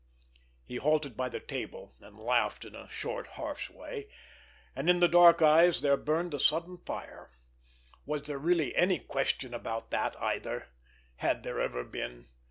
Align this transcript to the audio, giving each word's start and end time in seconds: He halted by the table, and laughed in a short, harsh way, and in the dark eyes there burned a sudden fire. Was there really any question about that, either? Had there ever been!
He 0.65 0.77
halted 0.77 1.15
by 1.15 1.29
the 1.29 1.39
table, 1.39 1.93
and 2.01 2.17
laughed 2.17 2.65
in 2.65 2.73
a 2.73 2.89
short, 2.89 3.27
harsh 3.37 3.69
way, 3.69 4.09
and 4.75 4.89
in 4.89 4.99
the 4.99 5.07
dark 5.07 5.43
eyes 5.43 5.81
there 5.81 5.95
burned 5.95 6.33
a 6.33 6.39
sudden 6.39 6.79
fire. 6.79 7.29
Was 8.07 8.23
there 8.23 8.39
really 8.39 8.75
any 8.75 8.97
question 8.97 9.53
about 9.53 9.91
that, 9.91 10.19
either? 10.19 10.69
Had 11.17 11.43
there 11.43 11.59
ever 11.61 11.83
been! 11.83 12.29